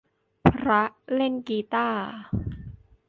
[0.57, 0.81] พระ
[1.13, 2.05] เล่นกีตาร์